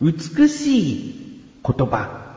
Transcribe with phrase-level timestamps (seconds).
[0.00, 2.28] 美しい言葉。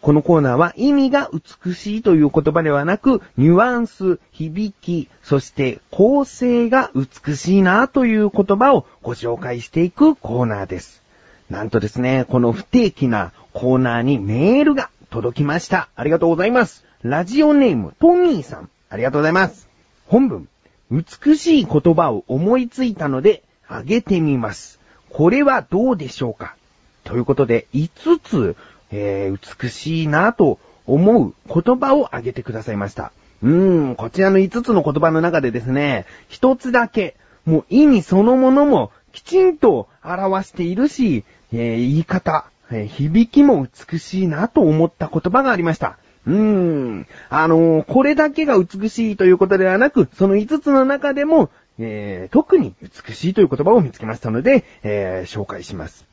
[0.00, 1.28] このコーナーは意味が
[1.64, 11.02] 美しいという言葉ではなく、ニュアンス、響き、そして構成が美しいなという言葉をご紹介していくコーナーです。
[11.50, 15.88] なんとですね、この不定期なコーナーにメールが届きました。
[15.96, 16.84] ありがとうございます。
[17.02, 18.70] ラジオネーム、トミーさん。
[18.88, 19.68] ありがとうございます。
[20.06, 20.48] 本文、
[20.90, 24.79] 美しい言葉を思いついたので、あげてみます。
[25.12, 26.56] これはどうでしょうか？
[27.04, 28.56] ということで、5つ
[28.90, 33.12] えー、美しいなと思う言葉を挙げてくださいました。
[33.42, 45.96] うーん、こちらの5つの言葉の中でですね、1つだけ、もう意味そのものもきちんと表しているし、えー、言い方、えー、響きも美しいなと思った言葉がありました。
[46.26, 47.06] うーん。
[47.30, 51.48] あのー、これだけが美しいということではなく、その5つの中でも、
[51.82, 56.04] えー、特に美しいという言葉を見つけましたので、えー、紹介します。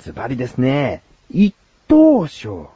[0.00, 1.02] ズバリですね。
[1.30, 1.54] 一
[1.88, 2.70] 等賞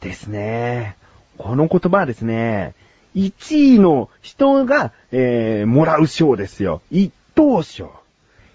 [0.00, 0.96] ですね。
[1.38, 2.74] この言葉はですね、
[3.14, 6.82] 1位の人が、えー、もらう賞ですよ。
[6.90, 7.90] 一等賞。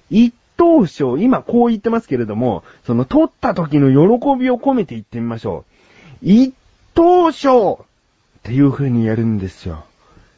[0.09, 5.65] 一等賞、今こう言ってますけれども、その取った時の喜びを込めて言ってみましょ
[6.23, 6.25] う。
[6.29, 6.53] 一
[6.93, 7.85] 等賞
[8.39, 9.83] っていう風にやるんですよ。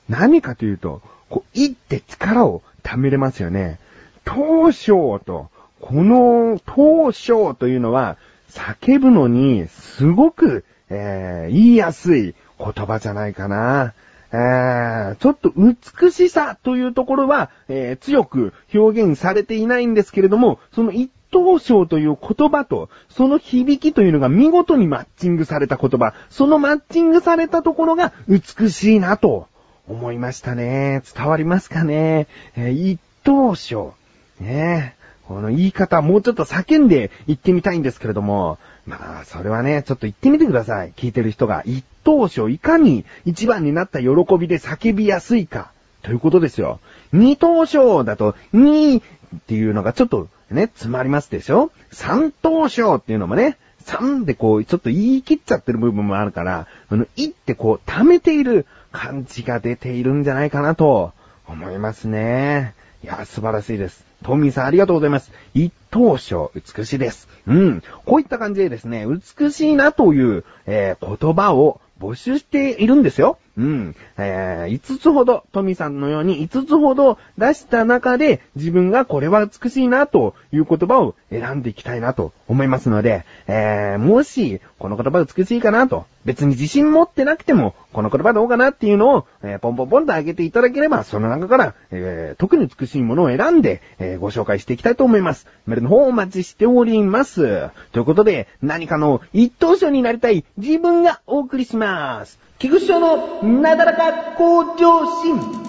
[0.10, 1.02] 何かというと、
[1.34, 3.80] こう、いって力を貯めれますよね。
[4.24, 5.50] 当賞と、
[5.82, 8.18] この当賞というのは、
[8.52, 13.96] 叫ぶのに、すごく、えー、言いやすい言葉じゃないかな。
[14.32, 29.48] えー、ちょっと美しさというところは、えー、強く表現されていないんですけれども、その一等賞という言葉と、その響きというのが見事にマッチングされた言葉、そのマッチングされたところが美しいなと
[29.88, 31.02] 思いましたね。
[31.16, 32.28] 伝わりますかね。
[32.56, 33.94] えー、一等賞。
[34.40, 34.96] ね
[35.28, 40.92] この言い方、もうちょっと叫んで言ってみたいんですけれども、まあ、それはね、ちょっと言ってみてください。
[40.96, 41.64] 聞いてる人が。
[41.66, 44.08] 一等賞いかに一番になった喜
[44.38, 45.72] びで叫びやすいか、
[46.02, 46.80] ということですよ。
[47.14, 49.02] 二等賞だと、二っ
[49.48, 61.12] ていうのがちょっとね、詰まりますでしょ三等賞っていうのもね、三でこう、ちょっと言い切っちゃってる部分もあるから、あの、いってこう、溜めている感じが出ているんじゃないかなと
[61.46, 62.74] 思いますね。
[63.04, 64.06] いや、素晴らしいです。
[64.24, 65.32] トミーさんありがとうございます。
[65.54, 67.28] 一等賞、美しいです。
[67.46, 67.84] うん。
[68.06, 73.38] こういった感じでですね、美しいなという、えー、言葉を募集しているんですよ。
[73.58, 73.96] うん。
[74.18, 95.48] えー、5つほど、トミーさんのように5つほど出した中で、自分がこれは美しいなという言葉を選んでいきたいなと思いますので、えー、もし、この言葉美しいかなと、別に自信持ってなくても、この言葉どうかなっていうのを、えー、ポンポンポンと上げていただければ、その中から、えー、特に美しいものを選んで、えー、ご紹介していきたいと思います。
[95.66, 97.70] メールの方をお待ちしております。
[97.92, 102.40] ということで、何かの一等賞になりたい自分がお送りします。
[102.60, 105.63] 菊池のなだらか向上心。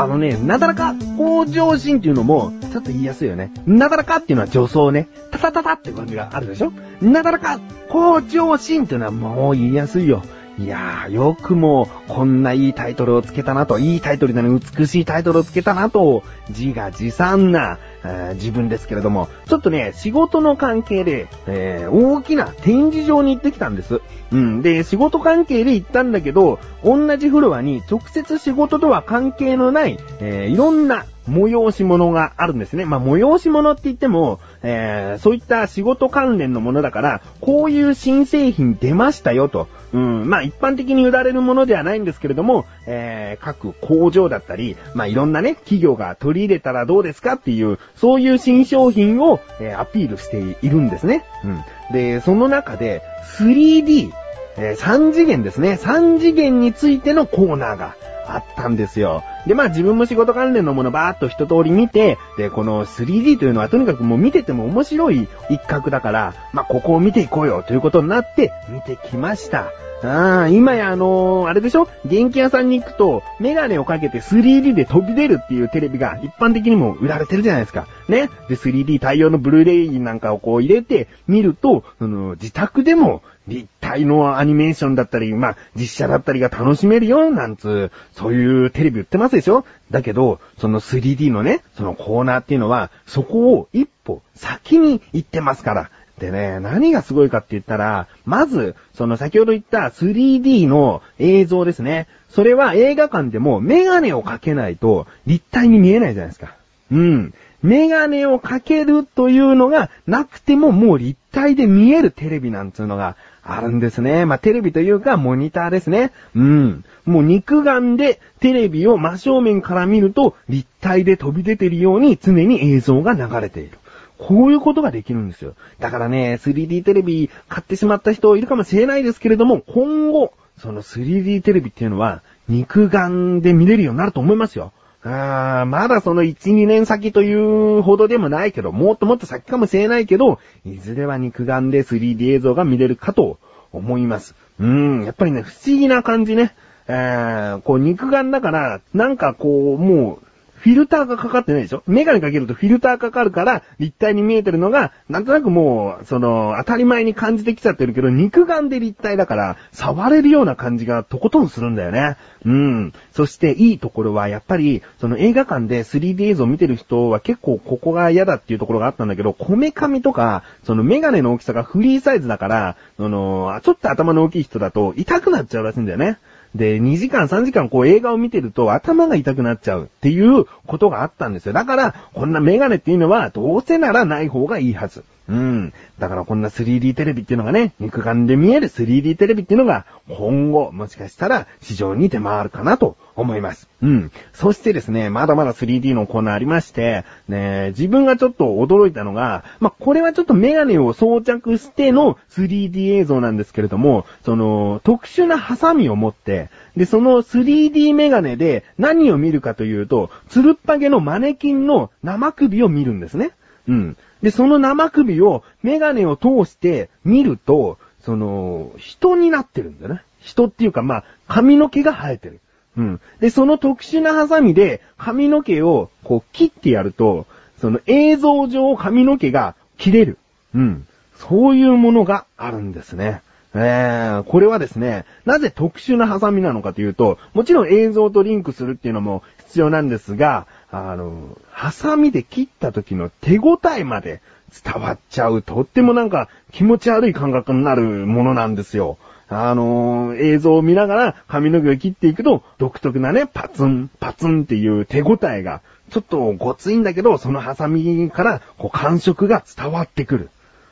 [0.00, 3.52] あのね、なだらか向上心っていうのも、ちょっと言いやすいよね。
[3.66, 5.08] なだらかっていうのは助走ね。
[5.32, 6.72] たたたたって感じがあるでしょ？
[7.02, 10.22] なだらか向上心っていうのはもう言いやすいよ。
[10.58, 24.00] いやー、よくも、こんないいタイトルをつけたなと、いいタイトルなのに美しいタイトルをつけたなと、自画自賛な、えー、自分ですけれども、ちょっとね、仕事の関係で、えー、大きな展示場に行ってきたんです。
[24.32, 24.60] うん。
[24.60, 32.84] で、仕事関係で行ったんだけど、同じフロアに直接仕事とは関係のない、えー、いろんな催し物があるんですね。
[32.84, 39.68] まあ、催し物って言っても、えー、そういった仕事関連のものだから、こういう新製品出ましたよと。
[39.92, 51.24] うん、まあ、一般的に売られるものではないんですけれども、えー、各工場だったり、まあ、いろんなね、企業が取り入れたらどうですかっていう、そういう新商品を、えー、アピールしているんですね。
[51.44, 51.64] うん。
[51.92, 53.02] で、その中で、
[53.38, 54.10] 3D、
[54.56, 55.78] えー、3次元ですね。
[55.80, 57.94] 3次元についてのコーナーが
[58.26, 59.22] あったんですよ。
[59.48, 69.72] で、まあ自分も仕事関連のものばーっと一通り見て、で、この 3D というのはとにかくもう見てても面白い一角だから、まあここを見ていこうよということになって見てきました。
[70.00, 71.88] ああ、今やあのーあれでしょ？
[72.04, 77.88] 電気屋さんに行くと、メガネをかけて 3D で飛び出るっていうテレビが一般的にも売られてるじゃないですか。
[78.08, 78.30] ね？
[78.48, 89.64] で、3D 対応のブルーレイなんかをこう入れて見ると、その、自宅でも立体のアニメーションだったり、まあ、実写だったりが楽しめるよ、なんつう、そういうテレビ売ってますでしょ？
[89.90, 95.90] だけど、その 3D のね、そのコーナーっていうのは、そこを一歩先に行ってますから。
[96.18, 102.08] でね、何がすごいかって言ったら、まず、その先ほど言った 3D の映像ですね。
[102.28, 106.56] それは映画館でもメガネをかけないと立体に見えないじゃないですか。
[106.90, 107.34] うん。
[107.62, 114.26] メガネをかけるというのがなくてももう立体で見えるテレビなんつうのがあるんですね。
[114.26, 116.12] まあ、テレビというかモニターですね。
[116.34, 116.84] うん。
[117.04, 123.78] もう肉眼でテレビを真正面から見ると立体で飛び出てるように常に映像が流れている。
[124.18, 125.54] こういうことができるんですよ。
[125.78, 134.72] だからね、3D テレビ買ってしまった人いるかもしれないですけれども、今後、その 3D テレビっていうのは、肉眼で見れるようになると思いますよ。
[135.10, 143.38] あーまだその1、2年先というほどでもないけど、もっともっと先かもしれないけど、いずれは肉眼で 3D 映像が見れるかと
[143.72, 144.34] 思います。
[144.60, 146.54] うーん、やっぱりね、不思議な感じね。
[146.88, 150.27] えー、こう肉眼だから、なんかこう、もう、
[150.58, 151.82] フィルターがかかってないでしょ？
[151.86, 162.16] メガネかけるとフィルターかかるから、立体に見えてるのが、なんとなくもう、その、当たり前に感じてきちゃってるけど、肉眼で立体だから、触れるような感じがとことんするんだよね。
[162.44, 162.92] うん。
[163.12, 176.18] そして、いいところは、やっぱり、その映画館で 3D 映像を見てる人は結構ここが嫌だっていうところがあったんだけど、こめかみとか、そのメガネの大きさがフリーサイズだから、その、ちょっと頭の大きい人だと痛くなっちゃうらしいんだよね。
[176.58, 181.52] で、2時間3時間こう映画を見てると頭が痛くなっちゃうっていうことがあったんですよ。
[181.52, 185.04] だから、こんなメガネっていうのはどうせならない方がいいはず。
[185.28, 185.72] うん。
[185.98, 193.68] だからこんな 3D テレビっていうのがね、肉眼で見える 3D テレビっていうのが今後もしかしたら市場に出回るかなと思います。
[193.82, 194.10] うん。
[194.32, 213.32] そしてですね、まだまだ 3D のコーナーありまして、ね、自分がちょっと驚いたのが、まあ、これはちょっとメガネを装着しての 3D 映像なんですけれども、その、特殊なハサミを持って、で、その 3D メガネで何を見るかというと、つるっぱげのマネキンの生首を見るんですね。
[213.68, 213.96] うん。
[214.22, 220.02] で、その生首をメガネを通して見ると、その、人になってるんだね。
[220.20, 222.40] 人っていうか、まあ、髪の毛が生えてる。
[222.76, 223.00] うん。
[223.20, 227.26] で、その特殊なハサミで髪の毛をこう切ってやると、
[227.60, 230.18] その映像上髪の毛が切れる。
[230.54, 230.86] うん。
[231.16, 233.22] そういうものがあるんですね。
[233.54, 244.20] えー、これはですね、なぜ特殊なハサミなのかというと、もちろん映像とリンクするっていうのも必要なんですが、あの、ハサミで切った時の手応えまで
[244.64, 248.98] 伝わっちゃう、とってもなんか気持ち悪い感覚になるものなんですよ。
[249.30, 255.60] あの映像を見ながら髪の毛を切っていくと、独特なね、パツン、パツンっていう手応えが、
[255.90, 260.30] ちょっとごついんだけど、そのハサミから、こう感触が伝わってくる。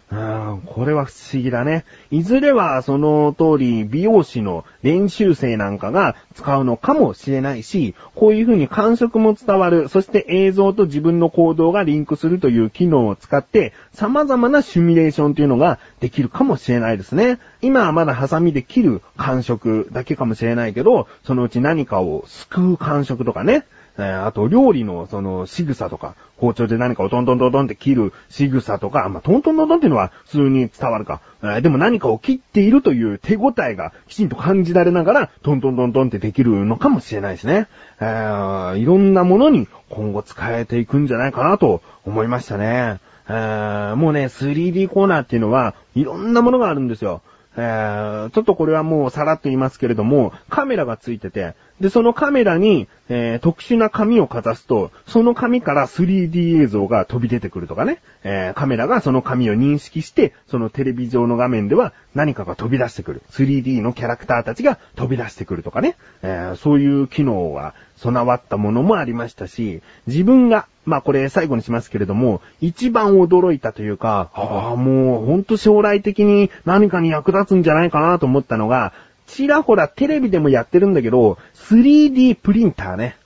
[0.08, 1.84] うんこれは不思議だね。
[2.12, 17.40] いずれはその通り美容師の練習生なんかが使うのかもしれないし、こういう風に感触も伝わる、そして映像と自分の行動がリンクするという機能を使って、様々なシミュレーションというのができるかもしれないですね。
[17.60, 23.66] 今はまだハサミで切る感触だけかもしれないけど、そのうち何かをすくう感触とかね、
[23.98, 31.20] えーあと、料理の、その、仕草とか、包丁で何かをトントントントンって切る仕草とか、まあ、トントントントンっていうのは普通に伝わるか。
[31.42, 37.68] えーでも何かを切っているという手応えがきちんと感じられながら、トントントントンってできるのかもしれないですね。
[38.00, 43.00] えーいろんなものに今後使えていくんじゃないかなと思いましたね。
[43.28, 47.22] えーもうね、3D コーナーっていうのは、いろんなものがあるんですよ。
[47.56, 63.22] えーちょっとこれはもうさらっと言いますけれども、カメラがついてて、で、そのカメラに、えー特殊な紙をかざすと、その紙から 3D 映像が飛び出てくるとかね、えーカメラがその紙を認識して、そのテレビ上の画面では何かが飛び出してくる。
[63.30, 78.92] 3D のキャラクターたちが飛び出してくるとかね、えーそういう機能は備わったものもありましたし、自分が、まあこれ最後にしますけれども、一番驚いたというか、ああ、もうほんと将来的に何かに役立つんじゃないかなと思ったのが、
[79.26, 83.16] ちらほらテレビでもやってるんだけど、3D プリンターね。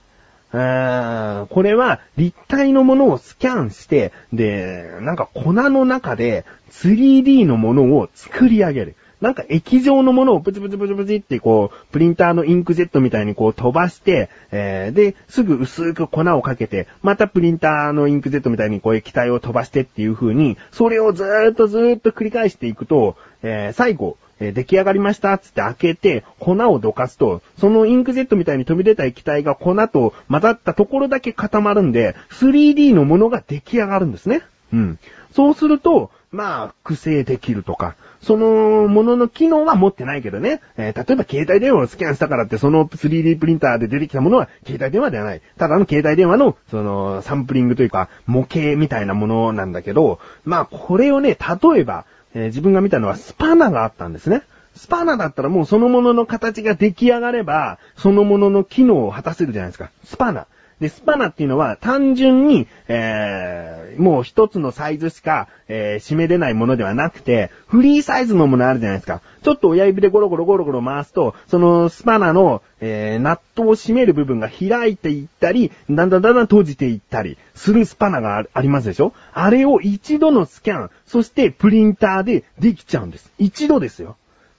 [0.52, 8.96] うーんこれは立体のものをスキャンして、で、なんか粉の中で 3D のものを作り上げる。
[9.20, 34.42] なんか液状のものをプチプチプチプチってこう、プリンターのインクジェットみたいにこう飛ばして、えー、で、すぐ薄く粉をかけて、またプリンターのインクジェットみたいにこう液体を飛ばしてっていう風に、それをずーっとずーっと繰り返していくと、えー、最後、え出来上がりましたっつって開けて、粉をどかすと、そのインクジェットみたいに飛び出た液体が粉と混ざったところだけ固まるんで、3D のものが出来上がるんですね。
[34.72, 34.98] うん。
[35.32, 45.42] そうすると、まあ、複製できるとか、そのものの機能は持ってないけどね、えー、例えば携帯電話をスキャンしたからってその 3D プリンターで出てきたものは携帯電話ではない。
[45.58, 54.42] ただの携帯電話の、その、サンプリングというか、模型みたいなものなんだけど、まあ、これをね、例えば、えー、自分が見たのはスパナがあったんですね。
[54.76, 59.90] スパナだったらもうそのものの形が出来上がれば、そのものの機能を果たせるじゃないですか。
[60.04, 60.46] スパナ。
[60.80, 69.20] で、スパナっていうのは単純に、えー、もう一つのサイズしか、えー、締めれないものではなくて、フリーサイズのものあるじゃないですか。
[69.42, 79.12] ちょっと親指でゴロゴロゴロゴロ回すと、そのスパナの、えー、ナットを締める部分が開いていったり、だんだんだんだん閉じていったりするスパナがありますでしょ？
[79.34, 83.30] あれを一度のスキャン、そしてプリンターでできちゃうんです。
[83.38, 84.16] 一度ですよ。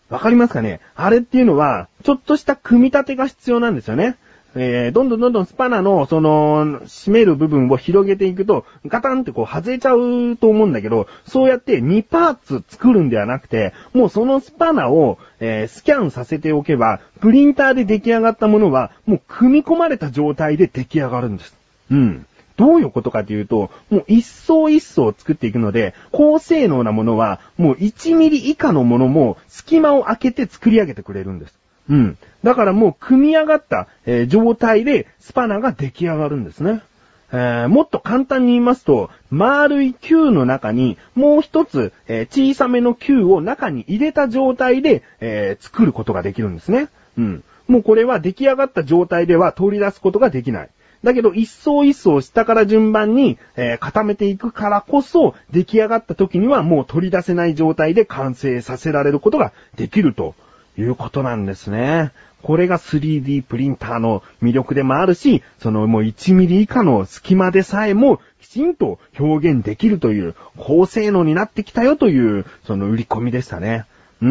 [0.10, 0.82] わかりますかね？
[0.96, 4.18] あれっていうのは、ちょっとした組み立てが必要なんですよね。
[4.54, 21.56] えー、どんどんどんどんスパナの、その、締める部分を広げていくと、ガタンってこう外れちゃうと思うんだけど、そうやって2パーツ作るんではなくて、もうそのスパナを、えー、スキャンさせておけば、プリンターで出来上がったものは、もう組み込まれた状態で出来上がるんです。
[21.90, 22.26] うん。
[22.58, 31.61] どういうことかというと、もう一層一層作っていくので、高性能なものは、もう1ミリ以下のものも、隙間を空けて作り上げてくれるんです。
[31.92, 32.18] うん。
[32.44, 36.82] だからもう組み上がった、えー、状態でスパナが出来上がるんですね。
[37.34, 46.88] えー、もっと簡単に言いますと、丸い球の中にもう一つ、えー、小さめの球を中に入れた状態で、えー、作ることができるんですね。
[47.18, 47.44] うん。
[47.68, 50.70] もうこれは出来上がった状態では取り出すことができない。
[51.04, 60.36] だけど、一層一層下から順番に、え、固めていくからこそ、出来上がった時にはもう取り出せない状態で完成させられることができると
[60.82, 62.12] いうことなんですね。
[62.42, 73.86] これが 3D プリンターの魅力でもあるし、そのもう1ミリ以下の隙間でさえもきちんと表現できるという高性能になってきたよというその売り込みでしたね。
[74.22, 74.30] うー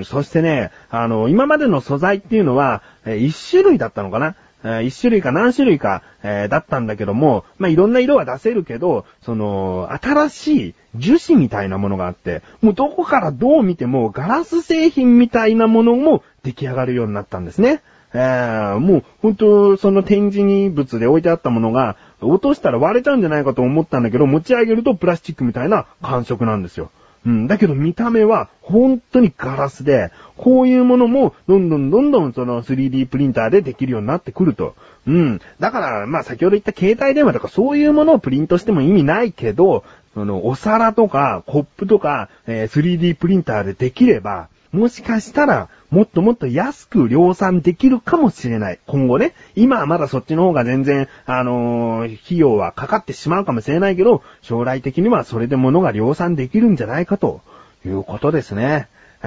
[0.00, 17.82] ん、そしてね、あの、今までの素材っていうのは、え1種類だったのかなえ一種類か何種類か、え、だったんだけども、まあ、いろんな色は出せるけど、その、新しい樹脂みたいなものがあって、もうどこからどう見てもガラス製品みたいなものも出来上がるようになったんですね。
[18.12, 26.90] えー、もう、本当その展示に物で置いてあったものが、落としたら割れちゃうんじゃないかと思ったんだけど、持ち上げるとプラスチックみたいな感触なんですよ。
[27.26, 34.74] うん、だけど見た目は本当にガラスで、こういうものもどんどんどんどんその 3D プリンターでできるようになってくると。
[35.06, 35.40] うん。
[35.58, 39.84] だから、まあ先ほど言った携帯電話とかそういうものをプリントしても意味ないけど、
[40.14, 48.78] そのお皿とかコップとか、えー、3D プリンターでできれば、もしかしたら、もっともっと安く量産できるかもしれない。
[48.86, 49.34] 今後ね。
[49.56, 57.40] 今はまだそっちの方が全然、あのー、費用はかかってしまうかもしれないけど、将来的にはそれで物が量産できるんじゃないかと
[57.84, 58.88] いうことですね。
[59.22, 59.26] え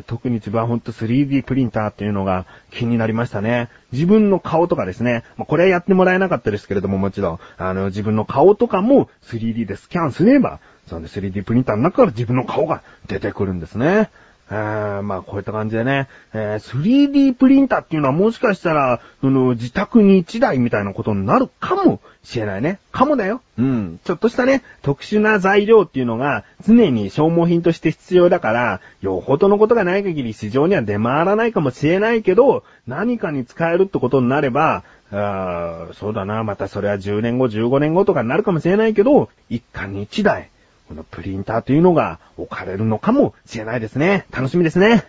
[0.00, 3.68] ー、特に自分はほんと 3D プリンターっていうのが気になりましたね。
[3.90, 5.24] 自分の顔とかですね。
[5.36, 14.10] まあ、これはやってもらえなかったですけれどももちろん、あの、自分の顔とかも 3D でスキャンすれば、その 3D プリンターの中から自分の顔が出てくるんですね。
[14.52, 22.80] えまあ、こういった感じでね、えー、3D プリンターっていうのはもしかしたら、その、自宅に1台みたいなことになるかもしれないね。
[22.90, 23.42] かもだよ。
[23.58, 24.00] うん。
[24.02, 40.50] ちょっとしたね、特殊な材料っていうのが常に消耗品として必要だから、よほどのことがない限り市場には出回らないかもしれないけど、何かに使えるってことになれば、あそうだな、またそれは10年後、15年後とかになるかもしれないけど、一家に1台、
[40.90, 44.26] このプリンターというのが置かれるのかもしれないですね。
[44.32, 45.04] 楽しみですね。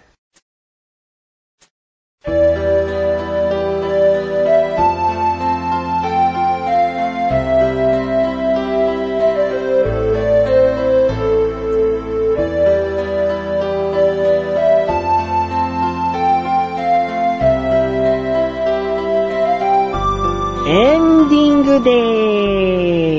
[20.67, 23.10] エンディングでーす。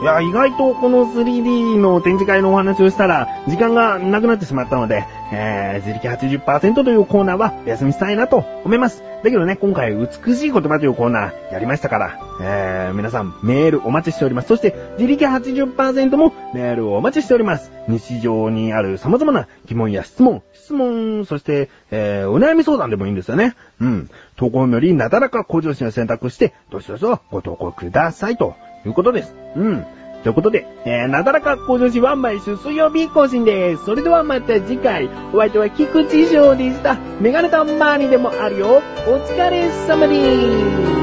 [0.00, 9.02] いや、意外とこの 3D の展示会のお話をしたら、時間がなくなってしまったので、えー、自力80%というコーナーはお休みしたいなと思います。
[9.22, 14.48] だけどね、今回美しい言葉というコーナーやりましたから、えー、皆さんメールお待ちしております。
[14.48, 17.70] そして自力80%もメールをお待ちしております。
[17.86, 23.54] 日常にある様々な疑問や質問、質問、そして、えー、お悩み相談でもいいんですよね。
[23.82, 24.10] うん。
[24.36, 28.54] 投稿よりなだらか向上心を選択して、どしどしご投稿くださいと
[28.86, 29.34] いうことです。
[29.56, 29.86] うん。
[30.22, 33.84] ということで、えー、なだらか向上心は毎週水曜日更新です。
[33.86, 36.96] それではまた次回、お相手は菊池翔でした。
[37.20, 38.82] メガネタマーニでもあるよ。
[39.08, 40.99] お疲れ様です。